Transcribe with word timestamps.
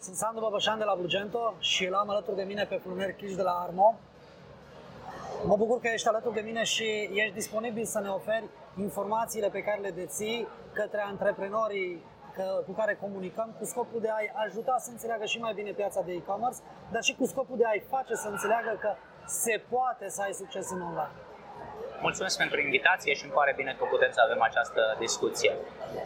Sunt 0.00 0.16
Sandu 0.16 0.40
Băbășan 0.40 0.78
de 0.78 0.84
la 0.84 0.94
Blugento 0.94 1.54
și 1.58 1.84
îl 1.86 1.94
am 1.94 2.10
alături 2.10 2.36
de 2.36 2.42
mine 2.42 2.64
pe 2.64 2.74
Plumer 2.74 3.12
Chiș 3.12 3.34
de 3.34 3.42
la 3.42 3.50
Armo. 3.50 3.98
Mă 5.44 5.56
bucur 5.56 5.80
că 5.80 5.88
ești 5.92 6.08
alături 6.08 6.34
de 6.34 6.40
mine 6.40 6.62
și 6.62 7.10
ești 7.12 7.32
disponibil 7.34 7.84
să 7.84 8.00
ne 8.00 8.08
oferi 8.08 8.44
informațiile 8.78 9.48
pe 9.48 9.62
care 9.62 9.80
le 9.80 9.90
deții 9.90 10.48
către 10.72 11.00
antreprenorii 11.00 12.04
cu 12.66 12.72
care 12.72 12.94
comunicăm 13.00 13.54
cu 13.58 13.64
scopul 13.64 14.00
de 14.00 14.10
a-i 14.10 14.32
ajuta 14.46 14.76
să 14.78 14.90
înțeleagă 14.90 15.24
și 15.24 15.38
mai 15.38 15.54
bine 15.54 15.72
piața 15.72 16.00
de 16.00 16.12
e-commerce, 16.12 16.58
dar 16.90 17.02
și 17.02 17.14
cu 17.14 17.26
scopul 17.26 17.56
de 17.56 17.64
a-i 17.66 17.84
face 17.88 18.14
să 18.14 18.28
înțeleagă 18.28 18.78
că 18.80 18.94
se 19.26 19.62
poate 19.68 20.08
să 20.08 20.22
ai 20.22 20.32
succes 20.32 20.70
în 20.70 20.80
online. 20.80 21.14
Mulțumesc 22.00 22.36
pentru 22.36 22.60
invitație 22.60 23.14
și 23.14 23.24
îmi 23.24 23.32
pare 23.32 23.52
bine 23.56 23.76
că 23.78 23.84
putem 23.84 24.10
să 24.10 24.20
avem 24.24 24.42
această 24.42 24.96
discuție. 24.98 25.52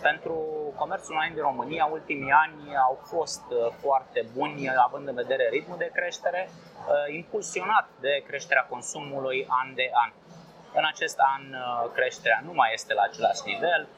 Pentru 0.03 0.62
comerțul 0.77 1.15
online 1.15 1.35
din 1.35 1.43
România, 1.43 1.85
ultimii 1.85 2.33
ani 2.45 2.77
au 2.89 2.99
fost 3.03 3.45
uh, 3.51 3.73
foarte 3.81 4.27
buni, 4.37 4.71
având 4.87 5.09
în 5.09 5.15
vedere 5.15 5.49
ritmul 5.49 5.79
de 5.79 5.91
creștere, 5.95 6.49
uh, 6.51 7.15
impulsionat 7.15 7.87
de 8.01 8.23
creșterea 8.27 8.67
consumului 8.75 9.47
an 9.49 9.75
de 9.75 9.91
an. 10.05 10.11
În 10.75 10.85
acest 10.93 11.19
an 11.35 11.43
uh, 11.53 11.91
creșterea 11.95 12.41
nu 12.45 12.53
mai 12.53 12.71
este 12.73 12.95
la 12.95 13.03
același 13.03 13.43
nivel, 13.45 13.89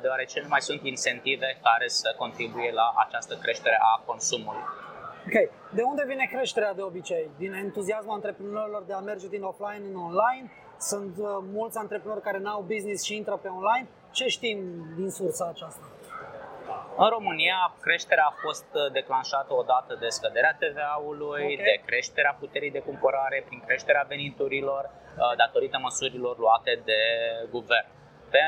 deoarece 0.00 0.40
nu 0.40 0.48
mai 0.48 0.60
sunt 0.60 0.80
incentive 0.82 1.58
care 1.62 1.88
să 1.88 2.14
contribuie 2.16 2.72
la 2.72 2.92
această 2.96 3.34
creștere 3.42 3.78
a 3.80 4.02
consumului. 4.06 4.64
Ok. 5.26 5.50
De 5.70 5.82
unde 5.82 6.04
vine 6.06 6.28
creșterea 6.32 6.74
de 6.74 6.82
obicei? 6.82 7.30
Din 7.38 7.52
entuziasmul 7.52 8.14
antreprenorilor 8.14 8.82
de 8.86 8.92
a 8.92 8.98
merge 8.98 9.28
din 9.28 9.42
offline 9.42 9.84
în 9.90 9.96
online? 9.96 10.50
Sunt 10.78 11.16
uh, 11.18 11.26
mulți 11.52 11.78
antreprenori 11.78 12.22
care 12.22 12.38
n-au 12.38 12.60
business 12.60 13.04
și 13.04 13.16
intră 13.16 13.36
pe 13.42 13.48
online. 13.48 13.88
Ce 14.10 14.26
știm 14.26 14.58
din 14.96 15.10
sursa 15.10 15.46
aceasta? 15.48 15.84
În 17.04 17.08
România, 17.18 17.58
creșterea 17.86 18.26
a 18.28 18.38
fost 18.44 18.68
uh, 18.72 18.92
declanșată 18.92 19.52
odată 19.62 19.92
de 20.02 20.08
scăderea 20.08 20.58
TVA-ului, 20.62 21.44
okay. 21.52 21.66
de 21.68 21.74
creșterea 21.88 22.36
puterii 22.42 22.76
de 22.76 22.86
cumpărare 22.88 23.44
prin 23.46 23.60
creșterea 23.66 24.04
veniturilor, 24.08 24.82
uh, 24.84 25.36
datorită 25.36 25.78
măsurilor 25.82 26.38
luate 26.38 26.72
de 26.84 27.00
guvern. 27.50 27.88
Pe 28.34 28.44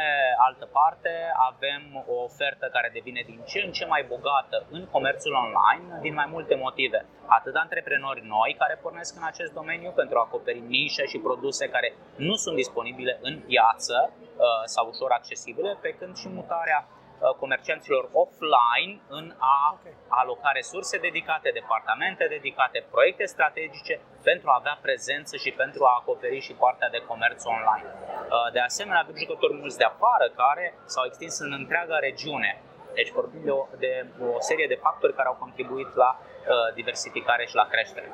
altă 0.47 0.67
parte, 0.79 1.13
avem 1.51 1.83
o 2.13 2.15
ofertă 2.29 2.67
care 2.73 2.89
devine 2.93 3.23
din 3.27 3.41
ce 3.51 3.59
în 3.67 3.73
ce 3.73 3.85
mai 3.87 4.03
bogată 4.13 4.67
în 4.71 4.83
comerțul 4.95 5.35
online 5.45 6.01
din 6.01 6.15
mai 6.15 6.29
multe 6.35 6.55
motive. 6.55 7.07
Atât 7.27 7.55
antreprenori 7.55 8.23
noi 8.27 8.57
care 8.59 8.79
pornesc 8.83 9.17
în 9.17 9.27
acest 9.33 9.53
domeniu 9.53 9.91
pentru 9.91 10.19
a 10.19 10.25
acoperi 10.27 10.61
nișe 10.61 11.05
și 11.07 11.19
produse 11.19 11.69
care 11.69 11.95
nu 12.17 12.35
sunt 12.35 12.57
disponibile 12.57 13.19
în 13.23 13.35
piață 13.47 13.97
uh, 14.13 14.45
sau 14.65 14.89
ușor 14.89 15.11
accesibile, 15.11 15.79
pe 15.81 15.91
când 15.99 16.17
și 16.17 16.29
mutarea 16.29 16.81
Uh, 16.89 17.02
comercianților 17.43 18.09
offline 18.13 19.01
în 19.09 19.35
a 19.39 19.79
aloca 20.09 20.51
resurse 20.53 20.99
dedicate, 20.99 21.51
departamente 21.61 22.27
dedicate, 22.37 22.87
proiecte 22.91 23.25
strategice 23.25 24.01
pentru 24.23 24.47
a 24.51 24.59
avea 24.61 24.79
prezență 24.83 25.37
și 25.37 25.51
pentru 25.51 25.85
a 25.85 25.99
acoperi 26.01 26.41
și 26.47 26.53
partea 26.65 26.89
de 26.91 27.05
comerț 27.11 27.45
online. 27.45 27.89
Uh, 27.89 28.53
de 28.53 28.61
asemenea, 28.61 29.01
avem 29.01 29.17
jucători 29.17 29.55
mulți 29.55 29.79
de 29.79 29.85
afară 29.85 30.27
care 30.43 30.75
s-au 30.85 31.05
extins 31.07 31.39
în 31.39 31.53
întreaga 31.53 31.99
regiune. 31.99 32.61
Deci 32.95 33.11
vorbim 33.11 33.41
de 33.45 33.51
o, 33.51 33.67
de 33.79 34.07
o 34.35 34.41
serie 34.41 34.67
de 34.67 34.79
factori 34.83 35.15
care 35.15 35.29
au 35.29 35.37
contribuit 35.45 35.95
la 35.95 36.11
uh, 36.19 36.75
diversificare 36.75 37.45
și 37.47 37.55
la 37.55 37.67
creștere. 37.73 38.09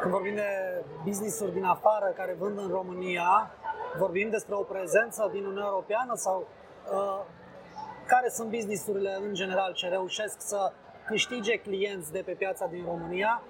Când 0.00 0.12
vorbim 0.12 0.34
de 0.34 0.50
business-uri 1.04 1.52
din 1.52 1.64
afară 1.64 2.06
care 2.16 2.32
vând 2.38 2.58
în 2.58 2.68
România, 2.68 3.50
vorbim 3.96 4.30
despre 4.30 4.54
o 4.54 4.62
prezență 4.62 5.28
din 5.32 5.44
Uniunea 5.44 5.68
Europeană 5.72 6.12
sau 6.14 6.46
uh, 6.92 7.20
care 8.06 8.28
sunt 8.28 8.50
businessurile 8.50 9.16
în 9.20 9.34
general 9.34 9.72
ce 9.72 9.88
reușesc 9.88 10.36
să 10.38 10.72
câștige 11.06 11.56
clienți 11.56 12.12
de 12.12 12.22
pe 12.26 12.32
piața 12.32 12.66
din 12.66 12.84
România 12.84 13.42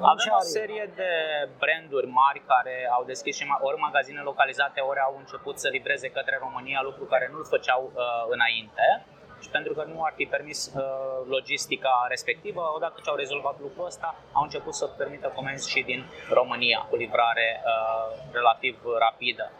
avem 0.00 0.32
o 0.40 0.42
serie 0.58 0.90
de 0.94 1.10
branduri 1.58 2.06
mari 2.06 2.40
care 2.46 2.88
au 2.96 3.04
deschis 3.04 3.36
și 3.36 3.44
ori 3.60 3.78
magazine 3.78 4.20
localizate, 4.20 4.80
ori 4.80 5.00
au 5.00 5.14
început 5.18 5.58
să 5.58 5.68
livreze 5.68 6.08
către 6.10 6.36
România, 6.40 6.80
lucru 6.82 7.04
care 7.04 7.28
nu-l 7.32 7.44
făceau 7.44 7.82
uh, 7.94 8.02
înainte. 8.28 9.06
Și 9.42 9.48
pentru 9.48 9.72
că 9.74 9.84
nu 9.92 10.02
ar 10.02 10.12
fi 10.16 10.24
permis 10.24 10.72
uh, 10.74 10.82
logistica 11.28 12.06
respectivă, 12.08 12.72
odată 12.76 13.00
ce 13.04 13.10
au 13.10 13.16
rezolvat 13.16 13.56
lucrul 13.60 13.86
ăsta, 13.86 14.14
au 14.32 14.42
început 14.42 14.74
să 14.74 14.86
permită 14.86 15.32
comenzi 15.34 15.70
și 15.70 15.82
din 15.82 16.04
România, 16.30 16.86
cu 16.90 16.96
livrare 16.96 17.62
uh, 17.64 18.16
relativ 18.32 18.76
rapidă. 18.98 19.50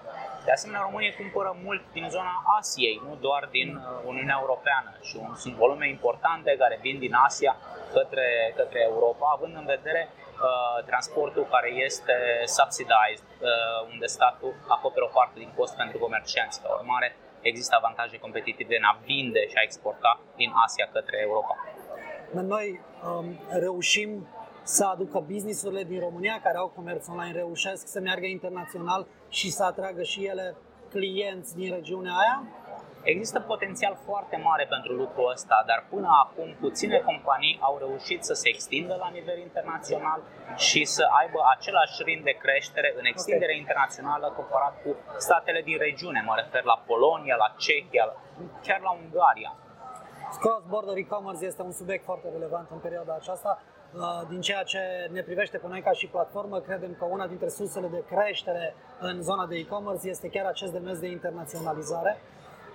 De 0.45 0.53
asemenea, 0.53 0.87
România 0.89 1.13
cumpără 1.17 1.57
mult 1.63 1.83
din 1.93 2.07
zona 2.09 2.35
Asiei, 2.59 3.03
nu 3.09 3.15
doar 3.21 3.49
din 3.51 3.69
uh, 3.77 3.83
Uniunea 4.05 4.37
Europeană 4.41 4.91
și 5.03 5.17
sunt 5.43 5.55
volume 5.55 5.89
importante 5.89 6.57
care 6.59 6.79
vin 6.81 6.99
din 6.99 7.15
Asia 7.15 7.57
către, 7.93 8.53
către 8.57 8.81
Europa, 8.91 9.27
având 9.37 9.55
în 9.57 9.65
vedere 9.65 10.03
uh, 10.11 10.85
transportul 10.91 11.47
care 11.55 11.71
este 11.89 12.17
subsidized, 12.59 13.29
uh, 13.41 13.91
unde 13.93 14.07
statul 14.07 14.53
acoperă 14.69 15.05
o 15.05 15.15
parte 15.19 15.39
din 15.39 15.53
cost 15.57 15.75
pentru 15.77 15.99
comercianți. 15.99 16.63
Ca 16.63 16.69
urmare, 16.81 17.17
există 17.51 17.75
avantaje 17.79 18.17
competitive 18.19 18.77
în 18.77 18.87
a 18.91 18.95
vinde 19.05 19.43
și 19.51 19.57
a 19.57 19.67
exporta 19.69 20.13
din 20.37 20.51
Asia 20.65 20.87
către 20.93 21.17
Europa. 21.27 21.55
Noi 22.55 22.81
um, 22.81 23.27
reușim 23.67 24.11
să 24.63 24.85
aducă 24.85 25.25
businessurile 25.33 25.85
din 25.85 26.01
România 26.01 26.41
care 26.43 26.57
au 26.57 26.69
comerț 26.69 27.09
online, 27.09 27.33
reușesc 27.33 27.87
să 27.87 28.01
meargă 28.01 28.27
internațional 28.27 29.07
și 29.29 29.51
să 29.51 29.63
atragă 29.65 30.03
și 30.03 30.25
ele 30.25 30.57
clienți 30.91 31.57
din 31.57 31.75
regiunea 31.75 32.13
aia? 32.13 32.43
Există 33.13 33.41
potențial 33.41 33.95
foarte 34.05 34.37
mare 34.37 34.65
pentru 34.75 34.93
lucrul 34.93 35.31
ăsta, 35.31 35.65
dar 35.67 35.87
până 35.91 36.09
acum 36.25 36.49
puține 36.61 36.99
companii 36.99 37.59
au 37.61 37.75
reușit 37.79 38.25
să 38.25 38.35
se 38.35 38.49
extindă 38.49 38.95
la 39.05 39.09
nivel 39.09 39.39
internațional 39.39 40.21
și 40.57 40.85
să 40.85 41.05
aibă 41.21 41.39
același 41.57 42.03
ritm 42.05 42.25
de 42.25 42.37
creștere 42.45 42.95
în 42.99 43.05
extindere 43.05 43.53
okay. 43.53 43.63
internațională 43.63 44.33
comparat 44.37 44.75
cu 44.83 44.91
statele 45.17 45.61
din 45.63 45.79
regiune. 45.79 46.21
Mă 46.27 46.35
refer 46.43 46.63
la 46.73 46.83
Polonia, 46.87 47.37
la 47.37 47.55
Cehia, 47.57 48.07
chiar 48.67 48.81
la 48.81 48.93
Ungaria. 49.03 49.53
Cross-border 50.43 50.97
e-commerce 50.97 51.45
este 51.45 51.63
un 51.63 51.73
subiect 51.73 52.05
foarte 52.05 52.29
relevant 52.33 52.69
în 52.71 52.79
perioada 52.79 53.15
aceasta. 53.21 53.63
Uh, 53.95 54.01
din 54.29 54.41
ceea 54.41 54.63
ce 54.63 54.79
ne 55.13 55.23
privește 55.23 55.59
pe 55.59 55.67
noi 55.69 55.83
ca 55.83 55.93
și 55.93 56.07
platformă, 56.07 56.61
credem 56.61 56.95
că 56.99 57.05
una 57.05 57.27
dintre 57.27 57.49
sursele 57.49 57.87
de 57.87 58.05
creștere 58.11 58.75
în 59.01 59.23
zona 59.23 59.47
de 59.47 59.57
e-commerce 59.57 60.09
este 60.09 60.29
chiar 60.29 60.47
acest 60.47 60.73
demers 60.73 60.99
de 60.99 61.07
internaționalizare. 61.07 62.21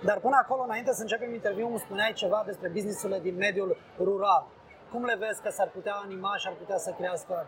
Dar 0.08 0.18
până 0.18 0.36
acolo, 0.42 0.62
înainte 0.62 0.92
să 0.92 1.02
începem 1.02 1.32
interviul, 1.32 1.70
îmi 1.70 1.78
spuneai 1.78 2.12
ceva 2.12 2.42
despre 2.46 2.68
businessurile 2.68 3.18
din 3.18 3.36
mediul 3.36 3.76
rural. 3.98 4.46
Cum 4.90 5.04
le 5.04 5.16
vezi 5.18 5.42
că 5.42 5.50
s-ar 5.50 5.68
putea 5.68 5.94
anima 5.94 6.36
și 6.36 6.46
ar 6.46 6.54
putea 6.62 6.76
să 6.76 6.94
crească 6.98 7.46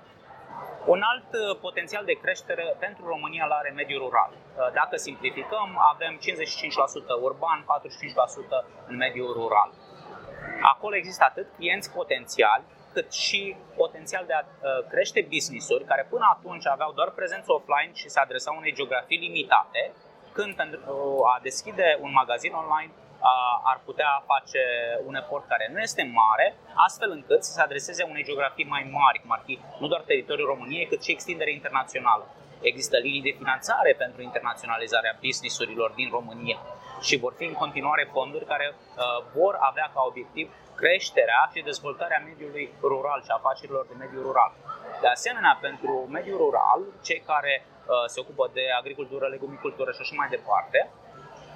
un 0.87 1.01
alt 1.13 1.31
uh, 1.33 1.59
potențial 1.61 2.05
de 2.05 2.21
creștere 2.23 2.77
pentru 2.79 3.07
România 3.07 3.45
la 3.47 3.55
are 3.55 3.71
mediul 3.71 4.01
rural. 4.05 4.33
Uh, 4.33 4.73
dacă 4.73 4.97
simplificăm, 4.97 5.69
avem 5.93 6.19
55% 6.19 6.21
urban, 7.23 7.65
45% 7.65 8.87
în 8.87 8.97
mediul 8.97 9.33
rural. 9.33 9.71
Acolo 10.63 10.95
există 10.97 11.25
atât 11.25 11.47
clienți 11.57 11.93
potențiali, 11.93 12.65
cât 12.93 13.13
și 13.13 13.57
potențial 13.77 14.25
de 14.27 14.33
a 14.33 14.43
uh, 14.45 14.87
crește 14.89 15.27
business-uri 15.31 15.85
care 15.85 16.07
până 16.11 16.27
atunci 16.37 16.67
aveau 16.67 16.93
doar 16.93 17.11
prezență 17.11 17.53
offline 17.53 17.93
și 17.95 18.09
se 18.09 18.21
adresau 18.21 18.55
unei 18.57 18.75
geografii 18.75 19.19
limitate, 19.19 19.93
când 20.33 20.55
pentru 20.55 21.23
a 21.33 21.39
deschide 21.43 21.99
un 22.01 22.13
magazin 22.13 22.53
online 22.53 22.93
ar 23.65 23.81
putea 23.85 24.23
face 24.27 24.63
un 25.07 25.15
efort 25.15 25.47
care 25.47 25.71
nu 25.73 25.79
este 25.81 26.11
mare, 26.15 26.57
astfel 26.87 27.11
încât 27.11 27.45
să 27.45 27.53
se 27.53 27.61
adreseze 27.61 28.03
unei 28.03 28.25
geografii 28.25 28.73
mai 28.75 28.89
mari, 28.93 29.21
cum 29.21 29.33
ar 29.33 29.43
fi 29.45 29.59
nu 29.79 29.87
doar 29.87 30.01
teritoriul 30.01 30.47
României, 30.47 30.87
cât 30.87 31.03
și 31.03 31.11
extindere 31.11 31.53
internațională. 31.53 32.25
Există 32.61 32.97
linii 32.97 33.23
de 33.23 33.37
finanțare 33.39 33.95
pentru 33.99 34.23
internaționalizarea 34.23 35.19
businessurilor 35.21 35.91
din 35.91 36.09
România 36.11 36.59
și 37.01 37.17
vor 37.17 37.35
fi 37.37 37.45
în 37.45 37.53
continuare 37.53 38.09
fonduri 38.13 38.45
care 38.45 38.75
uh, 38.75 39.25
vor 39.35 39.55
avea 39.61 39.91
ca 39.95 40.03
obiectiv 40.07 40.51
creșterea 40.83 41.41
și 41.53 41.69
dezvoltarea 41.71 42.25
mediului 42.29 42.67
rural 42.93 43.21
și 43.27 43.33
afacerilor 43.39 43.85
de 43.91 43.97
mediul 44.03 44.23
rural. 44.29 44.53
De 45.05 45.11
asemenea, 45.17 45.55
pentru 45.67 45.93
mediul 46.17 46.39
rural, 46.45 46.81
cei 47.07 47.21
care 47.31 47.55
uh, 47.65 48.07
se 48.13 48.21
ocupă 48.23 48.45
de 48.57 48.65
agricultură, 48.81 49.25
legumicultură 49.27 49.91
și 49.93 50.03
așa 50.03 50.15
mai 50.21 50.29
departe, 50.37 50.81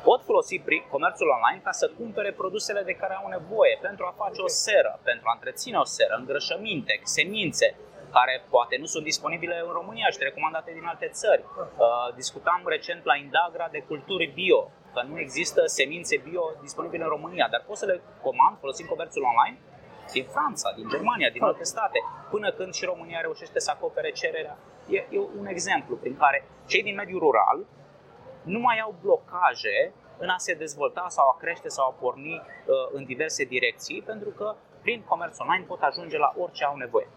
pot 0.09 0.21
folosi 0.31 0.57
comerțul 0.95 1.29
online 1.37 1.61
ca 1.67 1.73
să 1.81 1.95
cumpere 2.01 2.31
produsele 2.41 2.83
de 2.91 2.99
care 3.01 3.15
au 3.15 3.29
nevoie 3.37 3.75
pentru 3.87 4.03
a 4.07 4.19
face 4.23 4.41
o 4.49 4.51
seră, 4.67 4.93
pentru 5.11 5.27
a 5.29 5.37
întreține 5.39 5.79
o 5.85 5.89
seră, 5.97 6.15
îngrășăminte, 6.19 6.95
semințe, 7.03 7.69
care 8.11 8.45
poate 8.51 8.77
nu 8.83 8.87
sunt 8.87 9.05
disponibile 9.05 9.63
în 9.67 9.73
România 9.73 10.09
și 10.11 10.19
recomandate 10.21 10.71
din 10.73 10.85
alte 10.85 11.09
țări. 11.21 11.45
Uh, 11.59 12.15
discutam 12.15 12.63
recent 12.65 13.05
la 13.05 13.17
Indagra 13.17 13.69
de 13.71 13.81
culturi 13.89 14.27
bio, 14.35 14.71
că 14.95 15.01
nu 15.09 15.19
există 15.19 15.61
semințe 15.67 16.17
bio 16.17 16.45
disponibile 16.61 17.03
în 17.03 17.09
România, 17.09 17.49
dar 17.51 17.63
poți 17.67 17.81
să 17.81 17.87
le 17.87 18.01
comand 18.23 18.57
folosind 18.59 18.89
comerțul 18.89 19.23
online 19.23 19.59
din 20.13 20.27
Franța, 20.35 20.73
din 20.77 20.89
Germania, 20.89 21.31
din 21.31 21.43
alte 21.43 21.65
state, 21.65 21.99
până 22.31 22.53
când 22.53 22.75
și 22.75 22.85
România 22.85 23.21
reușește 23.21 23.59
să 23.59 23.71
acopere 23.71 24.11
cererea. 24.11 24.57
E, 24.89 24.97
e 24.97 25.19
un 25.39 25.47
exemplu 25.47 25.97
prin 25.97 26.17
care 26.17 26.45
cei 26.67 26.83
din 26.83 26.95
mediul 26.95 27.21
rural 27.21 27.67
nu 28.43 28.59
mai 28.59 28.79
au 28.79 28.95
blocaje 29.03 29.93
în 30.19 30.29
a 30.29 30.39
se 30.39 30.55
dezvolta 30.55 31.07
sau 31.09 31.29
a 31.29 31.37
crește 31.41 31.69
sau 31.69 31.87
a 31.89 31.97
porni 32.01 32.35
uh, 32.35 32.75
în 32.93 33.05
diverse 33.05 33.45
direcții, 33.45 34.03
pentru 34.03 34.31
că 34.31 34.55
prin 34.83 35.03
comerț 35.03 35.39
online 35.39 35.65
pot 35.65 35.81
ajunge 35.83 36.19
la 36.19 36.35
orice 36.39 36.65
au 36.65 36.77
nevoie. 36.77 37.09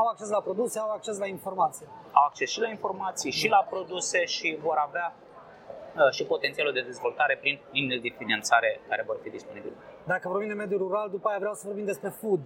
Au 0.00 0.06
acces 0.06 0.28
la 0.28 0.40
produse, 0.40 0.78
au 0.78 0.90
acces 0.90 1.18
la 1.18 1.26
informații. 1.26 1.86
Au 2.12 2.24
acces 2.24 2.50
și 2.50 2.60
la 2.60 2.68
informații, 2.68 3.30
și 3.30 3.48
la 3.48 3.66
produse 3.70 4.24
și 4.24 4.58
vor 4.62 4.76
avea 4.76 5.14
uh, 5.14 6.10
și 6.10 6.24
potențialul 6.24 6.72
de 6.72 6.80
dezvoltare 6.80 7.36
prin 7.40 7.60
linii 7.70 8.00
de 8.00 8.14
finanțare 8.18 8.80
care 8.88 9.02
vor 9.06 9.18
fi 9.22 9.30
disponibile. 9.30 9.72
Dacă 10.04 10.28
vorbim 10.28 10.48
de 10.48 10.54
mediul 10.54 10.78
rural, 10.78 11.10
după 11.10 11.28
aia 11.28 11.38
vreau 11.38 11.54
să 11.54 11.62
vorbim 11.66 11.84
despre 11.84 12.08
food. 12.08 12.40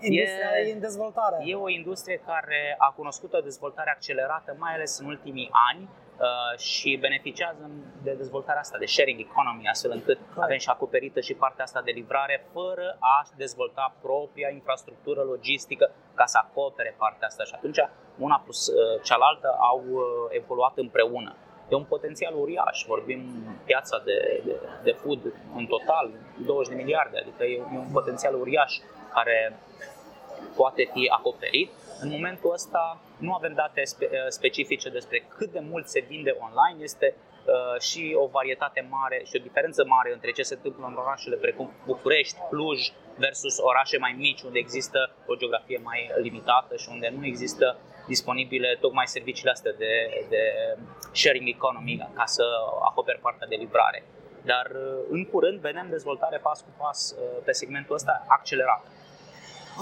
Industria 0.00 0.50
e, 0.58 0.68
e 0.68 0.72
în 0.72 0.80
dezvoltare. 0.80 1.36
E 1.44 1.54
o 1.54 1.68
industrie 1.68 2.22
care 2.26 2.74
a 2.78 2.92
cunoscut 2.96 3.32
o 3.32 3.40
dezvoltare 3.40 3.90
accelerată, 3.90 4.56
mai 4.58 4.74
ales 4.74 4.98
în 4.98 5.06
ultimii 5.06 5.50
ani, 5.70 5.88
Uh, 5.88 6.07
și 6.56 6.96
beneficiază 7.00 7.70
de 8.02 8.12
dezvoltarea 8.12 8.60
asta, 8.60 8.78
de 8.78 8.86
sharing 8.86 9.20
economy, 9.20 9.68
astfel 9.68 9.90
încât 9.90 10.18
avem 10.36 10.58
și 10.58 10.68
acoperită 10.68 11.20
și 11.20 11.34
partea 11.34 11.64
asta 11.64 11.82
de 11.82 11.90
livrare, 11.90 12.46
fără 12.52 12.96
a 12.98 13.26
dezvolta 13.36 13.94
propria 14.00 14.48
infrastructură 14.48 15.22
logistică 15.22 15.90
ca 16.14 16.26
să 16.26 16.38
acopere 16.42 16.94
partea 16.98 17.26
asta. 17.26 17.44
Și 17.44 17.52
atunci 17.54 17.78
una 18.18 18.40
plus 18.44 18.66
uh, 18.66 19.02
cealaltă 19.02 19.56
au 19.60 19.82
uh, 19.88 20.02
evoluat 20.30 20.76
împreună. 20.76 21.36
E 21.70 21.74
un 21.74 21.84
potențial 21.84 22.34
uriaș, 22.34 22.84
vorbim 22.86 23.20
piața 23.64 24.02
de, 24.04 24.42
de, 24.44 24.54
de 24.82 24.90
food 24.90 25.20
în 25.54 25.66
total, 25.66 26.10
20 26.46 26.76
de 26.76 26.82
miliarde, 26.82 27.18
adică 27.18 27.44
e 27.44 27.62
un 27.72 27.90
potențial 27.92 28.34
uriaș 28.34 28.78
care 29.12 29.58
poate 30.56 30.88
fi 30.92 31.08
acoperit 31.18 31.70
în 32.00 32.08
momentul 32.08 32.52
ăsta 32.52 33.00
nu 33.18 33.34
avem 33.34 33.52
date 33.54 33.84
spe- 33.84 34.10
uh, 34.12 34.18
specifice 34.28 34.88
despre 34.88 35.18
cât 35.36 35.50
de 35.52 35.60
mult 35.70 35.86
se 35.88 36.00
vinde 36.08 36.36
online, 36.46 36.82
este 36.82 37.14
uh, 37.14 37.80
și 37.80 38.16
o 38.22 38.26
varietate 38.26 38.86
mare 38.90 39.22
și 39.24 39.36
o 39.36 39.42
diferență 39.42 39.84
mare 39.84 40.12
între 40.12 40.30
ce 40.30 40.42
se 40.42 40.54
întâmplă 40.54 40.86
în 40.86 40.94
orașele 40.94 41.36
precum 41.36 41.70
București, 41.86 42.38
Cluj 42.48 42.80
versus 43.16 43.58
orașe 43.58 43.98
mai 43.98 44.14
mici 44.18 44.42
unde 44.42 44.58
există 44.58 45.14
o 45.26 45.34
geografie 45.34 45.80
mai 45.84 46.10
limitată 46.22 46.76
și 46.76 46.88
unde 46.90 47.12
nu 47.16 47.26
există 47.26 47.76
disponibile 48.06 48.76
tocmai 48.80 49.06
serviciile 49.06 49.50
astea 49.50 49.72
de, 49.72 49.92
de 50.28 50.42
sharing 51.12 51.48
economy 51.48 52.08
ca 52.14 52.24
să 52.24 52.44
acopere 52.88 53.18
partea 53.22 53.46
de 53.46 53.54
livrare. 53.54 54.04
Dar 54.44 54.66
uh, 54.74 55.04
în 55.10 55.24
curând 55.24 55.58
vedem 55.60 55.86
dezvoltare 55.90 56.38
pas 56.38 56.60
cu 56.60 56.72
pas 56.76 57.10
uh, 57.10 57.42
pe 57.44 57.52
segmentul 57.52 57.94
ăsta 57.94 58.24
accelerată. 58.28 58.88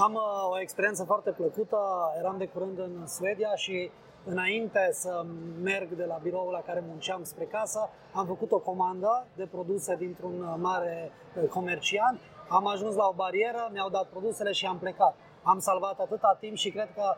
Am 0.03 0.15
uh, 0.15 0.51
o 0.51 0.61
experiență 0.61 1.05
foarte 1.05 1.31
plăcută. 1.31 1.79
Eram 2.19 2.39
de 2.39 2.47
curând 2.47 2.79
în 2.79 3.07
Suedia 3.07 3.55
și 3.55 3.91
înainte 4.25 4.89
să 4.93 5.25
merg 5.63 5.89
de 5.89 6.05
la 6.05 6.19
biroul 6.23 6.53
la 6.53 6.61
care 6.61 6.85
munceam 6.87 7.23
spre 7.23 7.45
casă, 7.45 7.91
am 8.13 8.27
făcut 8.27 8.53
o 8.53 8.59
comandă 8.59 9.27
de 9.37 9.49
produse 9.51 9.97
dintr-un 9.97 10.43
uh, 10.43 10.55
mare 10.59 11.11
uh, 11.43 11.49
comerciant. 11.49 12.21
Am 12.49 12.67
ajuns 12.67 12.95
la 12.95 13.07
o 13.07 13.13
barieră, 13.13 13.71
mi-au 13.73 13.89
dat 13.89 14.07
produsele 14.07 14.53
și 14.53 14.67
am 14.67 14.79
plecat. 14.79 15.15
Am 15.43 15.59
salvat 15.59 15.99
atâta 15.99 16.37
timp 16.41 16.57
și 16.57 16.71
cred 16.71 16.89
că 16.95 17.17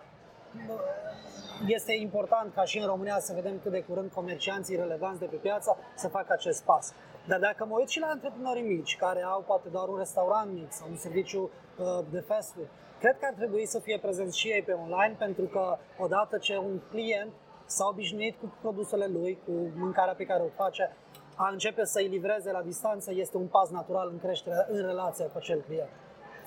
este 1.67 1.93
important 1.93 2.55
ca 2.55 2.65
și 2.65 2.79
în 2.79 2.87
România 2.87 3.19
să 3.19 3.33
vedem 3.35 3.59
cât 3.63 3.73
de 3.73 3.83
curând 3.83 4.11
comercianții 4.13 4.77
relevanți 4.77 5.21
de 5.21 5.27
pe 5.27 5.37
piață 5.37 5.77
să 5.95 6.09
facă 6.09 6.33
acest 6.33 6.65
pas. 6.65 6.93
Dar 7.29 7.39
dacă 7.39 7.65
mă 7.65 7.77
uit 7.79 7.89
și 7.89 8.01
la 8.01 8.07
antreprenorii 8.07 8.63
mici, 8.63 8.97
care 8.97 9.23
au 9.23 9.41
poate 9.47 9.69
doar 9.69 9.89
un 9.89 9.99
restaurant 9.99 10.53
mic 10.53 10.73
sau 10.73 10.87
un 10.91 10.97
serviciu 10.97 11.43
uh, 11.43 12.05
de 12.11 12.21
fast 12.21 12.53
food, 12.53 12.67
cred 13.01 13.19
că 13.19 13.27
ar 13.27 13.35
trebui 13.37 13.67
să 13.67 13.79
fie 13.79 13.99
prezenți 13.99 14.39
și 14.39 14.49
ei 14.49 14.63
pe 14.63 14.73
online, 14.73 15.15
pentru 15.19 15.45
că 15.45 15.77
odată 15.99 16.39
ce 16.39 16.57
un 16.57 16.81
client 16.91 17.33
s-a 17.67 17.87
obișnuit 17.87 18.37
cu 18.41 18.53
produsele 18.61 19.07
lui, 19.07 19.39
cu 19.47 19.53
mâncarea 19.77 20.15
pe 20.15 20.25
care 20.25 20.43
o 20.43 20.63
face, 20.63 20.97
a 21.37 21.49
începe 21.53 21.85
să-i 21.85 22.09
livreze 22.09 22.51
la 22.51 22.63
distanță 22.63 23.13
este 23.15 23.37
un 23.37 23.47
pas 23.47 23.71
natural 23.71 24.09
în 24.13 24.19
creștere, 24.19 24.67
în 24.69 24.87
relația 24.87 25.25
cu 25.25 25.37
acel 25.37 25.61
client. 25.61 25.89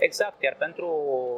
Exact, 0.08 0.42
iar 0.42 0.56
pentru 0.58 0.88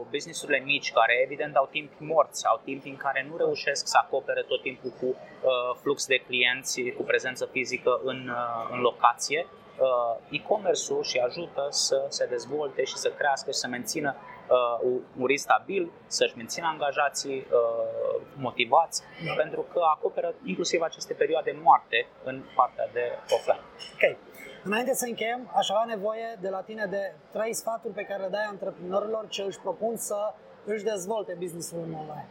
businessurile 0.09 0.59
mici, 0.59 0.91
care 0.91 1.21
evident 1.23 1.55
au 1.55 1.67
timp 1.71 1.91
morți, 1.97 2.45
au 2.45 2.61
timp 2.63 2.85
în 2.85 2.95
care 2.95 3.25
nu 3.29 3.37
reușesc 3.37 3.87
să 3.87 3.97
acopere 4.01 4.41
tot 4.41 4.61
timpul 4.61 4.91
cu 4.99 5.05
uh, 5.05 5.75
flux 5.81 6.05
de 6.07 6.17
clienți, 6.27 6.81
cu 6.97 7.03
prezență 7.03 7.45
fizică 7.51 8.01
în, 8.03 8.29
uh, 8.29 8.69
în 8.71 8.79
locație, 8.79 9.47
uh, 9.77 10.15
e-commerce-ul 10.29 11.03
și 11.03 11.17
ajută 11.17 11.67
să 11.69 12.05
se 12.09 12.25
dezvolte 12.25 12.83
și 12.83 12.95
să 12.95 13.09
crească 13.09 13.51
și 13.51 13.57
să 13.57 13.67
mențină 13.67 14.15
uh, 14.15 14.99
un 15.17 15.25
risc 15.25 15.43
stabil, 15.43 15.91
să-și 16.07 16.37
mențină 16.37 16.67
angajații 16.67 17.37
uh, 17.37 18.21
motivați, 18.35 19.03
da. 19.25 19.33
pentru 19.33 19.61
că 19.73 19.81
acoperă 19.95 20.33
inclusiv 20.45 20.81
aceste 20.81 21.13
perioade 21.13 21.57
moarte 21.63 22.07
în 22.23 22.43
partea 22.55 22.89
de 22.93 23.11
offline. 23.35 23.63
Okay. 23.93 24.17
Înainte 24.65 24.93
să 24.93 25.05
încheiem, 25.05 25.51
aș 25.55 25.69
avea 25.69 25.95
nevoie 25.95 26.37
de 26.39 26.49
la 26.49 26.61
tine 26.61 26.85
de 26.85 27.13
trei 27.31 27.53
sfaturi 27.53 27.93
pe 27.93 28.05
care 28.05 28.21
le 28.21 28.27
dai 28.27 28.43
antreprenorilor 28.43 29.27
ce 29.27 29.41
își 29.41 29.59
propun 29.59 29.97
să 29.97 30.33
își 30.65 30.83
dezvolte 30.83 31.35
business-ul 31.39 31.79
online. 31.79 32.27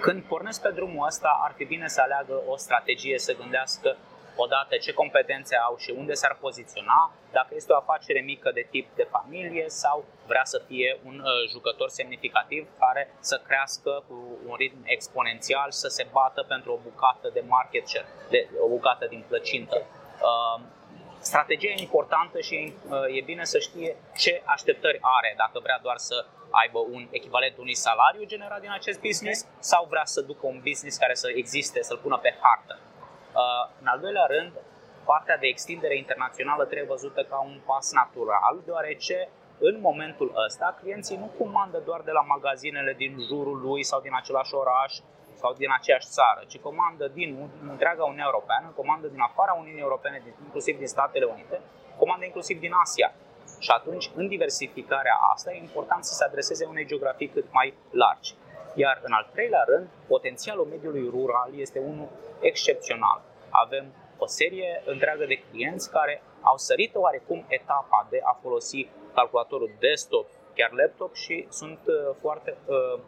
Când 0.00 0.22
pornesc 0.22 0.62
pe 0.62 0.70
drumul 0.70 1.06
ăsta, 1.06 1.40
ar 1.44 1.52
fi 1.56 1.64
bine 1.64 1.88
să 1.88 2.00
aleagă 2.00 2.42
o 2.46 2.56
strategie, 2.56 3.18
să 3.18 3.36
gândească 3.36 3.96
odată 4.36 4.76
ce 4.76 4.92
competențe 4.92 5.56
au 5.56 5.76
și 5.76 5.94
unde 5.96 6.12
s-ar 6.12 6.36
poziționa, 6.40 7.12
dacă 7.32 7.54
este 7.54 7.72
o 7.72 7.76
afacere 7.76 8.20
mică 8.20 8.50
de 8.54 8.66
tip 8.70 8.96
de 8.96 9.08
familie 9.10 9.64
sau 9.68 10.04
vrea 10.26 10.44
să 10.44 10.62
fie 10.66 11.00
un 11.04 11.18
uh, 11.18 11.48
jucător 11.50 11.88
semnificativ 11.88 12.68
care 12.78 13.14
să 13.20 13.40
crească 13.46 14.04
cu 14.08 14.38
un 14.48 14.54
ritm 14.54 14.80
exponențial, 14.84 15.70
să 15.70 15.88
se 15.88 16.06
bată 16.12 16.44
pentru 16.48 16.72
o 16.72 16.78
bucată 16.82 17.30
de 17.32 17.42
market 17.46 17.88
share, 17.88 18.06
de, 18.30 18.48
o 18.60 18.68
bucată 18.68 19.06
din 19.06 19.24
plăcintă. 19.28 19.76
Uh, 19.76 20.62
strategia 21.20 21.68
e 21.68 21.80
importantă 21.80 22.40
și 22.40 22.74
uh, 22.88 23.16
e 23.18 23.20
bine 23.20 23.44
să 23.44 23.58
știe 23.58 23.96
ce 24.16 24.42
așteptări 24.44 24.98
are, 25.00 25.34
dacă 25.36 25.58
vrea 25.62 25.78
doar 25.82 25.96
să 25.96 26.26
aibă 26.50 26.78
un 26.78 27.08
echivalent 27.10 27.56
unui 27.56 27.74
salariu 27.74 28.24
generat 28.24 28.60
din 28.60 28.70
acest 28.70 29.00
business 29.00 29.40
okay. 29.42 29.56
sau 29.60 29.86
vrea 29.90 30.04
să 30.04 30.20
ducă 30.20 30.46
un 30.46 30.60
business 30.68 30.96
care 30.96 31.14
să 31.14 31.28
existe, 31.34 31.82
să-l 31.82 31.98
pună 31.98 32.18
pe 32.22 32.34
hartă. 32.42 32.78
Uh, 32.80 33.70
în 33.80 33.86
al 33.86 34.00
doilea 34.00 34.26
rând, 34.26 34.52
partea 35.04 35.36
de 35.36 35.46
extindere 35.46 35.96
internațională 35.96 36.64
trebuie 36.64 36.88
văzută 36.88 37.22
ca 37.22 37.38
un 37.40 37.60
pas 37.66 37.92
natural, 37.92 38.60
deoarece 38.64 39.28
în 39.58 39.80
momentul 39.80 40.32
ăsta 40.44 40.76
clienții 40.80 41.16
nu 41.16 41.30
comandă 41.38 41.78
doar 41.84 42.00
de 42.00 42.10
la 42.10 42.20
magazinele 42.20 42.92
din 42.92 43.18
jurul 43.28 43.60
lui 43.60 43.82
sau 43.82 44.00
din 44.00 44.14
același 44.14 44.54
oraș 44.54 44.92
sau 45.40 45.52
din 45.62 45.70
aceeași 45.78 46.08
țară, 46.18 46.40
ci 46.50 46.58
comandă 46.68 47.04
din 47.18 47.50
întreaga 47.72 48.04
Uniune 48.04 48.28
Europeană, 48.30 48.66
comandă 48.76 49.06
din 49.06 49.20
afara 49.20 49.52
Uniunii 49.52 49.86
Europene, 49.88 50.22
inclusiv 50.44 50.78
din 50.78 50.86
Statele 50.86 51.24
Unite, 51.24 51.60
comandă 51.98 52.24
inclusiv 52.24 52.60
din 52.60 52.72
Asia. 52.84 53.12
Și 53.58 53.70
atunci, 53.70 54.10
în 54.14 54.28
diversificarea 54.28 55.16
asta, 55.32 55.52
e 55.52 55.58
important 55.58 56.04
să 56.04 56.14
se 56.14 56.24
adreseze 56.24 56.64
unei 56.64 56.86
geografii 56.86 57.28
cât 57.28 57.46
mai 57.52 57.74
largi. 57.90 58.34
Iar 58.74 59.00
în 59.02 59.12
al 59.12 59.28
treilea 59.32 59.64
rând, 59.66 59.88
potențialul 60.06 60.66
mediului 60.70 61.08
rural 61.10 61.50
este 61.56 61.78
unul 61.78 62.08
excepțional. 62.40 63.20
Avem 63.50 63.86
o 64.18 64.26
serie 64.26 64.82
întreagă 64.84 65.24
de 65.24 65.42
clienți 65.50 65.90
care 65.90 66.22
au 66.42 66.56
sărit 66.56 66.94
oarecum 66.94 67.44
etapa 67.48 68.06
de 68.10 68.20
a 68.24 68.38
folosi 68.42 68.88
calculatorul 69.14 69.70
desktop, 69.78 70.26
chiar 70.54 70.70
laptop 70.72 71.14
și 71.14 71.46
sunt 71.50 71.78
uh, 71.86 72.14
foarte 72.20 72.56
uh, 72.66 73.00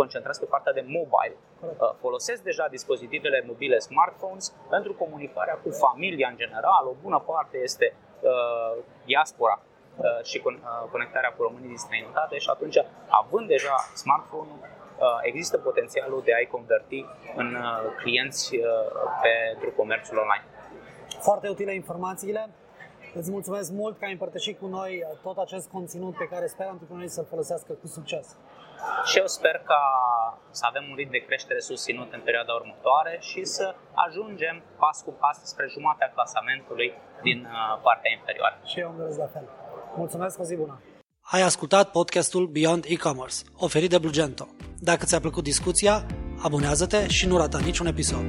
concentrați 0.00 0.40
pe 0.40 0.46
partea 0.54 0.72
de 0.72 0.84
mobile. 0.98 1.36
Uh, 1.36 1.92
folosesc 2.04 2.40
deja 2.42 2.66
dispozitivele 2.76 3.44
mobile 3.46 3.78
smartphones 3.78 4.54
pentru 4.74 4.92
comunicarea 5.02 5.56
cu 5.62 5.70
familia 5.70 6.28
în 6.28 6.36
general. 6.36 6.84
O 6.92 6.94
bună 7.02 7.18
parte 7.30 7.56
este 7.68 7.86
uh, 8.20 8.72
diaspora 9.04 9.56
uh, 9.62 10.24
și 10.30 10.38
con- 10.44 10.62
uh, 10.62 10.88
conectarea 10.90 11.32
cu 11.36 11.42
românii 11.42 11.68
din 11.68 11.76
străinătate 11.76 12.38
și 12.38 12.50
atunci, 12.50 12.78
având 13.22 13.46
deja 13.48 13.76
smartphone-ul, 14.02 14.58
uh, 14.62 15.06
există 15.22 15.56
potențialul 15.58 16.22
de 16.24 16.32
a-i 16.34 16.48
converti 16.56 17.04
în 17.36 17.54
uh, 17.54 17.94
clienți 18.02 18.56
uh, 18.56 18.64
pentru 19.26 19.68
comerțul 19.76 20.16
online. 20.16 20.44
Foarte 21.20 21.48
utile 21.48 21.74
informațiile. 21.74 22.50
Îți 23.20 23.30
mulțumesc 23.30 23.70
mult 23.72 23.98
că 23.98 24.04
ai 24.04 24.12
împărtășit 24.12 24.58
cu 24.58 24.66
noi 24.66 25.02
tot 25.22 25.36
acest 25.38 25.66
conținut 25.68 26.14
pe 26.16 26.28
care 26.32 26.46
sper 26.46 26.66
antreprenorii 26.66 27.08
să-l 27.16 27.26
folosească 27.32 27.72
cu 27.72 27.86
succes. 27.86 28.26
Și 29.04 29.18
eu 29.18 29.26
sper 29.26 29.56
ca 29.70 29.82
să 30.50 30.64
avem 30.68 30.84
un 30.90 30.96
ritm 30.96 31.10
de 31.10 31.24
creștere 31.26 31.60
susținut 31.60 32.12
în 32.12 32.20
perioada 32.24 32.52
următoare 32.52 33.16
și 33.20 33.44
să 33.44 33.74
ajungem 34.06 34.62
pas 34.78 35.02
cu 35.02 35.12
pas 35.22 35.36
spre 35.44 35.66
jumatea 35.68 36.12
clasamentului 36.14 36.92
din 37.22 37.38
uh, 37.44 37.80
partea 37.82 38.10
inferioară. 38.18 38.56
Și 38.64 38.80
eu 38.80 38.88
îmi 38.90 39.16
la 39.16 39.26
fel. 39.26 39.48
Mulțumesc, 39.96 40.40
o 40.40 40.42
zi 40.42 40.56
bună! 40.56 40.80
Ai 41.20 41.42
ascultat 41.42 41.90
podcastul 41.90 42.46
Beyond 42.46 42.84
E-Commerce, 42.88 43.36
oferit 43.56 43.90
de 43.90 43.98
Blugento. 43.98 44.46
Dacă 44.78 45.04
ți-a 45.04 45.20
plăcut 45.20 45.42
discuția, 45.42 46.06
abonează-te 46.42 47.08
și 47.08 47.26
nu 47.26 47.36
rata 47.36 47.58
niciun 47.58 47.86
episod. 47.86 48.24